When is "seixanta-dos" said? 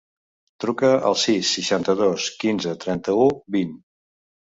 1.59-2.29